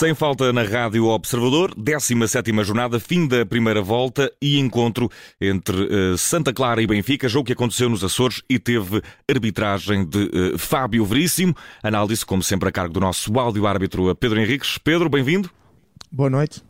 Sem 0.00 0.14
falta 0.14 0.50
na 0.50 0.62
Rádio 0.62 1.08
Observador, 1.08 1.74
17 1.76 2.50
jornada, 2.64 2.98
fim 2.98 3.28
da 3.28 3.44
primeira 3.44 3.82
volta 3.82 4.32
e 4.40 4.58
encontro 4.58 5.10
entre 5.38 5.76
uh, 5.76 6.16
Santa 6.16 6.54
Clara 6.54 6.80
e 6.80 6.86
Benfica, 6.86 7.28
jogo 7.28 7.44
que 7.44 7.52
aconteceu 7.52 7.86
nos 7.86 8.02
Açores 8.02 8.40
e 8.48 8.58
teve 8.58 9.02
arbitragem 9.30 10.06
de 10.06 10.22
uh, 10.54 10.58
Fábio 10.58 11.04
Veríssimo. 11.04 11.54
Análise, 11.82 12.24
como 12.24 12.42
sempre, 12.42 12.70
a 12.70 12.72
cargo 12.72 12.94
do 12.94 12.98
nosso 12.98 13.38
áudio-árbitro 13.38 14.14
Pedro 14.16 14.40
Henriques. 14.40 14.78
Pedro, 14.78 15.10
bem-vindo. 15.10 15.50
Boa 16.10 16.30
noite. 16.30 16.62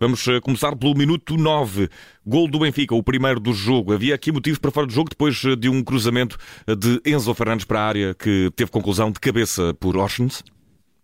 Vamos 0.00 0.24
começar 0.42 0.74
pelo 0.74 0.94
minuto 0.94 1.36
9. 1.36 1.90
Gol 2.26 2.48
do 2.48 2.60
Benfica, 2.60 2.94
o 2.94 3.02
primeiro 3.02 3.38
do 3.38 3.52
jogo. 3.52 3.92
Havia 3.92 4.14
aqui 4.14 4.32
motivos 4.32 4.58
para 4.58 4.70
fora 4.70 4.86
do 4.86 4.92
jogo 4.94 5.10
depois 5.10 5.36
de 5.36 5.68
um 5.68 5.84
cruzamento 5.84 6.38
de 6.66 7.02
Enzo 7.04 7.34
Fernandes 7.34 7.66
para 7.66 7.80
a 7.80 7.86
área 7.86 8.14
que 8.14 8.50
teve 8.56 8.70
conclusão 8.70 9.10
de 9.12 9.20
cabeça 9.20 9.74
por 9.74 9.94
Orsens? 9.94 10.42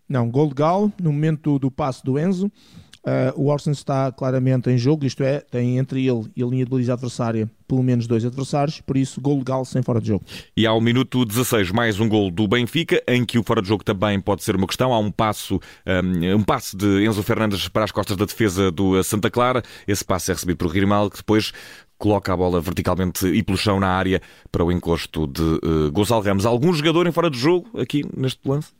Não, 0.09 0.31
gol 0.31 0.53
de 0.53 1.03
no 1.03 1.13
momento 1.13 1.53
do, 1.53 1.59
do 1.59 1.71
passo 1.71 2.05
do 2.05 2.19
Enzo, 2.19 2.47
uh, 2.47 3.41
o 3.41 3.47
Orson 3.47 3.71
está 3.71 4.11
claramente 4.13 4.71
em 4.71 4.79
jogo, 4.79 5.05
isto 5.05 5.23
é, 5.23 5.41
tem 5.41 5.79
entre 5.79 6.07
ele 6.07 6.31
e 6.37 6.43
a 6.43 6.47
linha 6.47 6.65
de 6.65 6.71
baliza 6.71 6.93
adversária 6.93 7.51
pelo 7.67 7.83
menos 7.83 8.07
dois 8.07 8.25
adversários, 8.25 8.81
por 8.81 8.97
isso 8.97 9.21
gol 9.21 9.43
de 9.43 9.69
sem 9.69 9.83
fora 9.83 10.01
de 10.01 10.09
jogo. 10.09 10.25
E 10.57 10.67
ao 10.67 10.81
minuto 10.81 11.25
16, 11.25 11.71
mais 11.71 11.99
um 11.99 12.09
gol 12.09 12.31
do 12.31 12.47
Benfica, 12.47 13.03
em 13.09 13.25
que 13.25 13.39
o 13.39 13.43
fora 13.43 13.63
de 13.63 13.69
jogo 13.69 13.83
também 13.83 14.21
pode 14.21 14.43
ser 14.43 14.55
uma 14.55 14.67
questão. 14.67 14.93
Há 14.93 14.99
um 14.99 15.11
passo, 15.11 15.59
um, 15.87 16.37
um 16.37 16.43
passo 16.43 16.77
de 16.77 17.07
Enzo 17.07 17.23
Fernandes 17.23 17.69
para 17.69 17.85
as 17.85 17.91
costas 17.91 18.17
da 18.17 18.27
defesa 18.27 18.71
do 18.71 19.03
Santa 19.03 19.31
Clara. 19.31 19.63
Esse 19.89 20.05
passo 20.05 20.31
é 20.31 20.35
recebido 20.35 20.59
por 20.59 20.73
Grimal, 20.73 21.11
que 21.11 21.17
depois 21.17 21.53
coloca 21.99 22.33
a 22.33 22.37
bola 22.37 22.61
verticalmente 22.61 23.27
e 23.27 23.43
pelo 23.43 23.57
chão 23.57 23.81
na 23.81 23.89
área 23.89 24.21
para 24.53 24.65
o 24.65 24.71
encosto 24.71 25.27
de 25.27 25.43
uh, 25.43 25.91
Gonçalo 25.91 26.23
Ramos. 26.23 26.45
Algum 26.45 26.73
jogador 26.73 27.07
em 27.07 27.13
fora 27.13 27.31
de 27.31 27.39
jogo 27.39 27.69
aqui 27.79 28.05
neste 28.15 28.47
lance? 28.47 28.73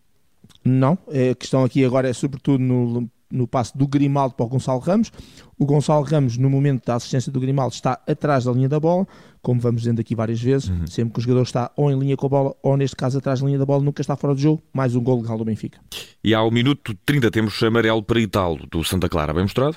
Não, 0.65 0.99
é, 1.09 1.31
a 1.31 1.35
questão 1.35 1.65
aqui 1.65 1.85
agora 1.85 2.09
é 2.09 2.13
sobretudo 2.13 2.59
no, 2.63 3.09
no 3.31 3.49
passo 3.49 3.77
do 3.77 3.87
Grimaldo 3.87 4.35
para 4.35 4.47
o 4.47 4.49
Gonçalo 4.49 4.81
Ramos. 4.81 5.11
O 5.59 5.67
Gonçalo 5.67 6.05
Ramos, 6.05 6.39
no 6.39 6.49
momento 6.49 6.87
da 6.87 6.95
assistência 6.95 7.31
do 7.31 7.41
Grimaldo, 7.41 7.75
está 7.75 8.01
atrás 8.07 8.45
da 8.45 8.53
linha 8.53 8.69
da 8.69 8.79
bola, 8.79 9.07
como 9.43 9.61
vamos 9.61 9.83
dizendo 9.83 10.01
aqui 10.01 10.15
várias 10.15 10.41
vezes, 10.41 10.69
uhum. 10.69 10.87
sempre 10.87 11.15
que 11.15 11.19
o 11.19 11.23
jogador 11.23 11.43
está 11.43 11.71
ou 11.77 11.91
em 11.91 11.99
linha 11.99 12.17
com 12.17 12.27
a 12.27 12.29
bola, 12.29 12.57
ou 12.63 12.77
neste 12.77 12.97
caso 12.97 13.19
atrás 13.19 13.41
da 13.41 13.47
linha 13.47 13.59
da 13.59 13.67
bola, 13.67 13.83
nunca 13.83 14.01
está 14.01 14.17
fora 14.17 14.35
do 14.35 14.41
jogo, 14.41 14.63
mais 14.73 14.95
um 14.95 15.03
gol 15.03 15.21
legal 15.21 15.37
do 15.37 15.45
Benfica. 15.45 15.79
E 16.23 16.33
ao 16.33 16.51
minuto 16.51 16.97
30 17.05 17.31
temos 17.31 17.63
amarelo 17.63 18.03
para 18.03 18.21
Italo, 18.21 18.67
do 18.71 18.83
Santa 18.85 19.09
Clara, 19.09 19.35
bem 19.35 19.43
mostrado? 19.43 19.77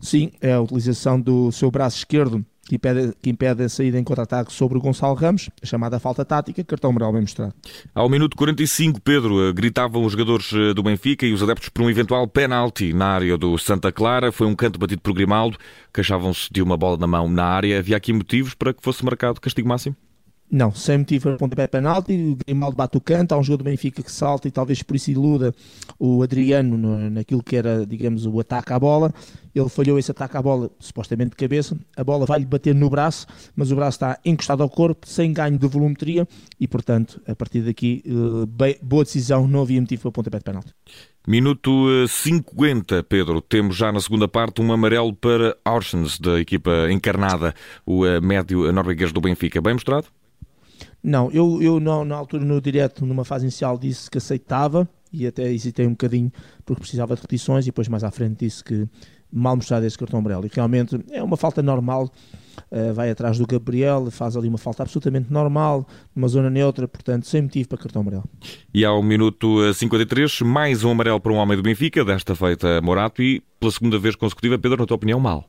Sim, 0.00 0.32
é 0.40 0.52
a 0.52 0.60
utilização 0.60 1.20
do 1.20 1.50
seu 1.52 1.70
braço 1.70 1.98
esquerdo 1.98 2.44
que 2.64 2.76
impede, 2.76 3.12
que 3.20 3.30
impede 3.30 3.64
a 3.64 3.68
saída 3.68 3.98
em 3.98 4.04
contra-ataque 4.04 4.52
sobre 4.52 4.78
o 4.78 4.80
Gonçalo 4.80 5.14
Ramos, 5.14 5.50
a 5.62 5.66
chamada 5.66 5.98
falta 5.98 6.24
tática, 6.24 6.64
cartão 6.64 6.90
amarelo 6.90 7.12
bem 7.12 7.22
mostrado. 7.22 7.54
Ao 7.94 8.08
minuto 8.08 8.36
45, 8.36 9.00
Pedro, 9.00 9.48
eh, 9.48 9.52
gritavam 9.52 10.04
os 10.04 10.12
jogadores 10.12 10.52
eh, 10.52 10.74
do 10.74 10.82
Benfica 10.82 11.26
e 11.26 11.32
os 11.32 11.42
adeptos 11.42 11.68
por 11.68 11.82
um 11.82 11.90
eventual 11.90 12.26
penalti 12.26 12.92
na 12.92 13.06
área 13.06 13.36
do 13.36 13.56
Santa 13.58 13.92
Clara. 13.92 14.32
Foi 14.32 14.46
um 14.46 14.54
canto 14.54 14.78
batido 14.78 15.02
por 15.02 15.12
Grimaldo, 15.12 15.58
queixavam-se 15.92 16.48
de 16.52 16.62
uma 16.62 16.76
bola 16.76 16.96
na 16.96 17.06
mão 17.06 17.28
na 17.28 17.44
área. 17.44 17.78
Havia 17.78 17.96
aqui 17.96 18.12
motivos 18.12 18.54
para 18.54 18.72
que 18.72 18.82
fosse 18.82 19.04
marcado 19.04 19.40
castigo 19.40 19.68
máximo? 19.68 19.96
Não, 20.54 20.72
sem 20.72 20.98
motivo 20.98 21.30
para 21.30 21.36
pontapé 21.36 21.66
penalti, 21.66 22.12
o 22.12 22.36
Grimaldo 22.36 22.76
bate 22.76 22.96
o 22.96 23.00
canto, 23.00 23.32
há 23.32 23.38
um 23.38 23.42
jogador 23.42 23.64
do 23.64 23.70
Benfica 23.70 24.00
que 24.04 24.12
salta 24.12 24.46
e 24.46 24.52
talvez 24.52 24.84
por 24.84 24.94
isso 24.94 25.10
iluda 25.10 25.52
o 25.98 26.22
Adriano 26.22 26.78
no, 26.78 27.10
naquilo 27.10 27.42
que 27.42 27.56
era, 27.56 27.84
digamos, 27.84 28.24
o 28.24 28.38
ataque 28.38 28.72
à 28.72 28.78
bola. 28.78 29.12
Ele 29.52 29.68
falhou 29.68 29.98
esse 29.98 30.12
ataque 30.12 30.36
à 30.36 30.40
bola, 30.42 30.70
supostamente 30.78 31.30
de 31.30 31.36
cabeça, 31.36 31.76
a 31.96 32.04
bola 32.04 32.24
vai-lhe 32.24 32.46
bater 32.46 32.72
no 32.72 32.88
braço, 32.88 33.26
mas 33.56 33.72
o 33.72 33.74
braço 33.74 33.96
está 33.96 34.20
encostado 34.24 34.62
ao 34.62 34.70
corpo, 34.70 35.08
sem 35.08 35.32
ganho 35.32 35.58
de 35.58 35.66
volumetria 35.66 36.24
e, 36.60 36.68
portanto, 36.68 37.20
a 37.26 37.34
partir 37.34 37.62
daqui, 37.62 38.04
uh, 38.06 38.46
bem, 38.46 38.76
boa 38.80 39.02
decisão, 39.02 39.48
não 39.48 39.62
havia 39.62 39.80
motivo 39.80 40.02
para 40.02 40.12
pontapé 40.12 40.38
de 40.38 40.44
penalti. 40.44 40.72
Minuto 41.26 42.06
50, 42.06 42.94
eh, 42.94 43.02
Pedro. 43.02 43.40
Temos 43.40 43.74
já 43.74 43.90
na 43.90 43.98
segunda 43.98 44.28
parte 44.28 44.62
um 44.62 44.72
amarelo 44.72 45.12
para 45.14 45.56
Orsens, 45.66 46.16
da 46.20 46.38
equipa 46.38 46.88
encarnada, 46.92 47.52
o 47.84 48.04
uh, 48.04 48.22
médio 48.22 48.70
norueguês 48.72 49.10
do 49.10 49.20
Benfica. 49.20 49.60
Bem 49.60 49.72
mostrado? 49.72 50.06
Não, 51.04 51.30
eu, 51.30 51.60
eu 51.60 51.78
não, 51.78 52.02
na 52.02 52.16
altura 52.16 52.46
no 52.46 52.58
direto, 52.62 53.04
numa 53.04 53.26
fase 53.26 53.44
inicial, 53.44 53.76
disse 53.76 54.10
que 54.10 54.16
aceitava 54.16 54.88
e 55.12 55.26
até 55.26 55.52
hesitei 55.52 55.86
um 55.86 55.90
bocadinho 55.90 56.32
porque 56.64 56.80
precisava 56.80 57.14
de 57.14 57.20
repetições 57.20 57.66
e 57.66 57.66
depois 57.66 57.88
mais 57.88 58.02
à 58.02 58.10
frente 58.10 58.38
disse 58.46 58.64
que 58.64 58.88
mal 59.30 59.54
mostrado 59.54 59.84
esse 59.84 59.98
cartão 59.98 60.20
amarelo. 60.20 60.46
E 60.46 60.50
realmente 60.50 60.98
é 61.10 61.22
uma 61.22 61.36
falta 61.36 61.62
normal, 61.62 62.10
uh, 62.70 62.94
vai 62.94 63.10
atrás 63.10 63.36
do 63.36 63.46
Gabriel, 63.46 64.10
faz 64.10 64.34
ali 64.34 64.48
uma 64.48 64.56
falta 64.56 64.82
absolutamente 64.82 65.30
normal, 65.30 65.86
numa 66.16 66.26
zona 66.26 66.48
neutra, 66.48 66.88
portanto, 66.88 67.26
sem 67.26 67.42
motivo 67.42 67.68
para 67.68 67.78
cartão 67.78 68.00
amarelo. 68.00 68.24
E 68.72 68.82
ao 68.82 69.02
minuto 69.02 69.74
53, 69.74 70.40
mais 70.40 70.84
um 70.84 70.90
amarelo 70.90 71.20
para 71.20 71.32
um 71.32 71.36
homem 71.36 71.56
do 71.56 71.62
Benfica, 71.62 72.02
desta 72.02 72.34
feita 72.34 72.80
Morato, 72.80 73.22
e 73.22 73.42
pela 73.60 73.72
segunda 73.72 73.98
vez 73.98 74.16
consecutiva, 74.16 74.58
Pedro, 74.58 74.78
na 74.78 74.86
tua 74.86 74.94
opinião, 74.96 75.20
mal. 75.20 75.44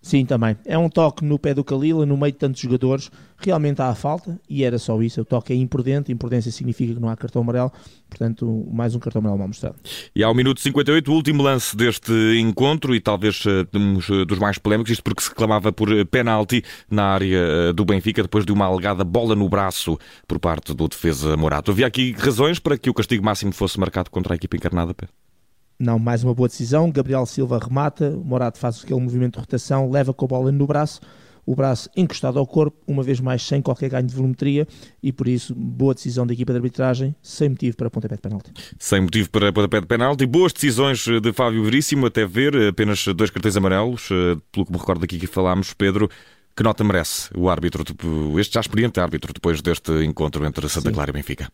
Sim, 0.00 0.24
também. 0.24 0.56
É 0.64 0.78
um 0.78 0.88
toque 0.88 1.24
no 1.24 1.38
pé 1.38 1.52
do 1.52 1.64
Kalila, 1.64 2.06
no 2.06 2.16
meio 2.16 2.32
de 2.32 2.38
tantos 2.38 2.60
jogadores. 2.60 3.10
Realmente 3.36 3.82
há 3.82 3.88
a 3.88 3.94
falta 3.94 4.40
e 4.48 4.62
era 4.62 4.78
só 4.78 5.00
isso. 5.02 5.20
O 5.20 5.24
toque 5.24 5.52
é 5.52 5.56
imprudente. 5.56 6.12
Imprudência 6.12 6.52
significa 6.52 6.94
que 6.94 7.00
não 7.00 7.08
há 7.08 7.16
cartão 7.16 7.42
amarelo. 7.42 7.72
Portanto, 8.08 8.66
mais 8.72 8.94
um 8.94 9.00
cartão 9.00 9.18
amarelo 9.20 9.38
mal 9.38 9.48
mostrado. 9.48 9.74
E 10.14 10.22
ao 10.22 10.34
minuto 10.34 10.60
58, 10.60 11.10
o 11.10 11.14
último 11.14 11.42
lance 11.42 11.76
deste 11.76 12.12
encontro 12.38 12.94
e 12.94 13.00
talvez 13.00 13.44
uh, 13.44 14.24
dos 14.24 14.38
mais 14.38 14.56
polémicos, 14.56 14.92
isto 14.92 15.02
porque 15.02 15.22
se 15.22 15.34
clamava 15.34 15.72
por 15.72 15.92
eh, 15.92 16.04
penalti 16.04 16.62
na 16.90 17.04
área 17.04 17.72
do 17.72 17.84
Benfica 17.84 18.22
depois 18.22 18.46
de 18.46 18.52
uma 18.52 18.66
alegada 18.66 19.04
bola 19.04 19.34
no 19.34 19.48
braço 19.48 19.98
por 20.26 20.38
parte 20.38 20.72
do 20.74 20.88
defesa 20.88 21.36
Morato. 21.36 21.70
Havia 21.70 21.86
aqui 21.86 22.12
razões 22.12 22.58
para 22.58 22.78
que 22.78 22.88
o 22.88 22.94
castigo 22.94 23.24
máximo 23.24 23.52
fosse 23.52 23.78
marcado 23.78 24.10
contra 24.10 24.34
a 24.34 24.36
equipa 24.36 24.56
encarnada, 24.56 24.94
Pedro? 24.94 25.12
Não, 25.78 25.96
mais 25.96 26.24
uma 26.24 26.34
boa 26.34 26.48
decisão. 26.48 26.90
Gabriel 26.90 27.24
Silva 27.24 27.58
remata, 27.62 28.10
Morato 28.10 28.58
faz 28.58 28.82
aquele 28.82 29.00
movimento 29.00 29.34
de 29.34 29.40
rotação, 29.40 29.88
leva 29.88 30.12
com 30.12 30.24
a 30.24 30.28
bola 30.28 30.50
no 30.50 30.66
braço, 30.66 31.00
o 31.46 31.54
braço 31.54 31.88
encostado 31.96 32.36
ao 32.36 32.46
corpo, 32.46 32.76
uma 32.84 33.02
vez 33.02 33.20
mais 33.20 33.42
sem 33.42 33.62
qualquer 33.62 33.88
ganho 33.88 34.06
de 34.06 34.14
volumetria 34.14 34.66
e 35.00 35.12
por 35.12 35.28
isso 35.28 35.54
boa 35.54 35.94
decisão 35.94 36.26
da 36.26 36.32
equipa 36.32 36.52
de 36.52 36.58
arbitragem, 36.58 37.14
sem 37.22 37.48
motivo 37.48 37.76
para 37.76 37.88
pontapé 37.88 38.16
de 38.16 38.20
penalti. 38.20 38.52
Sem 38.76 39.00
motivo 39.00 39.30
para 39.30 39.52
pontapé 39.52 39.80
de 39.80 39.86
penalti, 39.86 40.26
boas 40.26 40.52
decisões 40.52 41.06
de 41.06 41.32
Fábio 41.32 41.62
Veríssimo, 41.62 42.06
até 42.06 42.26
ver, 42.26 42.54
apenas 42.68 43.06
dois 43.14 43.30
cartões 43.30 43.56
amarelos, 43.56 44.08
eh, 44.10 44.36
pelo 44.50 44.66
que 44.66 44.72
me 44.72 44.78
recordo 44.78 45.04
aqui 45.04 45.16
que 45.16 45.28
falámos, 45.28 45.72
Pedro. 45.72 46.10
Que 46.56 46.64
nota 46.64 46.82
merece 46.82 47.30
o 47.36 47.48
árbitro, 47.48 47.84
este 48.36 48.54
já 48.54 48.60
experiente 48.60 48.98
árbitro, 48.98 49.32
depois 49.32 49.62
deste 49.62 49.92
encontro 50.04 50.44
entre 50.44 50.68
Santa 50.68 50.90
Clara 50.90 51.10
e 51.10 51.12
Benfica? 51.12 51.48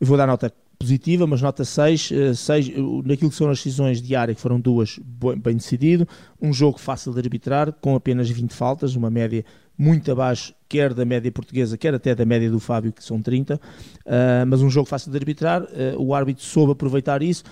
Eu 0.00 0.06
vou 0.06 0.16
dar 0.16 0.26
nota 0.26 0.52
positiva, 0.78 1.26
mas 1.26 1.40
nota 1.40 1.64
6, 1.64 2.12
6 2.34 2.68
eh, 2.68 2.72
naquilo 3.04 3.30
que 3.30 3.36
são 3.36 3.48
as 3.48 3.58
decisões 3.58 4.00
de 4.02 4.14
área, 4.14 4.34
que 4.34 4.40
foram 4.40 4.60
duas 4.60 4.98
bem 5.38 5.56
decidido, 5.56 6.06
um 6.40 6.52
jogo 6.52 6.78
fácil 6.78 7.12
de 7.12 7.18
arbitrar, 7.18 7.72
com 7.72 7.94
apenas 7.94 8.28
20 8.28 8.52
faltas, 8.52 8.94
uma 8.94 9.10
média 9.10 9.44
muito 9.78 10.10
abaixo, 10.10 10.54
quer 10.68 10.94
da 10.94 11.04
média 11.04 11.30
portuguesa, 11.30 11.76
quer 11.76 11.94
até 11.94 12.14
da 12.14 12.24
média 12.24 12.50
do 12.50 12.58
Fábio, 12.58 12.92
que 12.92 13.04
são 13.04 13.20
30, 13.20 13.54
uh, 13.54 13.60
eh, 14.06 14.44
mas 14.46 14.62
um 14.62 14.70
jogo 14.70 14.88
fácil 14.88 15.10
de 15.10 15.18
arbitrar, 15.18 15.62
uh, 15.62 15.66
o 15.98 16.14
árbitro 16.14 16.42
soube 16.42 16.72
aproveitar 16.72 17.22
isso, 17.22 17.44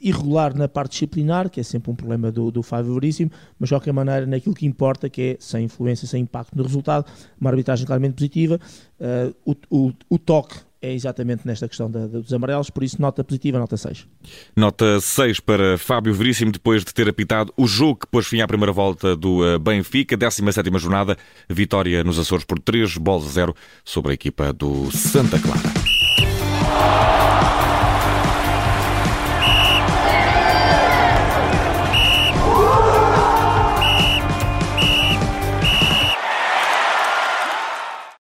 irregular 0.00 0.56
na 0.56 0.68
parte 0.68 0.92
disciplinar, 0.92 1.48
que 1.50 1.60
é 1.60 1.62
sempre 1.62 1.90
um 1.90 1.94
problema 1.94 2.30
do, 2.32 2.50
do 2.50 2.62
Fábio 2.62 2.94
Veríssimo, 2.94 3.30
mas 3.58 3.68
de 3.68 3.74
qualquer 3.74 3.92
maneira 3.92 4.26
naquilo 4.26 4.54
que 4.54 4.66
importa, 4.66 5.08
que 5.08 5.22
é 5.22 5.36
sem 5.38 5.64
influência, 5.64 6.06
sem 6.06 6.22
impacto 6.22 6.56
no 6.56 6.62
resultado, 6.62 7.06
uma 7.40 7.50
arbitragem 7.50 7.86
claramente 7.86 8.14
positiva, 8.14 8.60
uh, 9.00 9.34
o, 9.70 9.86
o, 9.86 9.92
o 10.10 10.18
toque 10.18 10.67
é 10.80 10.92
exatamente 10.92 11.46
nesta 11.46 11.68
questão 11.68 11.90
da, 11.90 12.06
dos 12.06 12.32
amarelos, 12.32 12.70
por 12.70 12.82
isso 12.82 13.00
nota 13.00 13.24
positiva, 13.24 13.58
nota 13.58 13.76
6. 13.76 14.06
Nota 14.56 15.00
6 15.00 15.40
para 15.40 15.76
Fábio 15.78 16.14
Veríssimo, 16.14 16.52
depois 16.52 16.84
de 16.84 16.94
ter 16.94 17.08
apitado 17.08 17.52
o 17.56 17.66
jogo 17.66 18.00
que 18.00 18.06
pôs 18.06 18.26
fim 18.26 18.40
à 18.40 18.46
primeira 18.46 18.72
volta 18.72 19.16
do 19.16 19.44
eh, 19.44 19.58
Benfica, 19.58 20.16
17 20.16 20.70
jornada, 20.78 21.16
vitória 21.48 22.04
nos 22.04 22.18
Açores 22.18 22.44
por 22.44 22.58
3 22.58 22.96
bolas 22.96 23.26
a 23.26 23.30
0 23.30 23.54
sobre 23.84 24.12
a 24.12 24.14
equipa 24.14 24.52
do 24.52 24.90
Santa 24.90 25.38
Clara. 25.38 27.17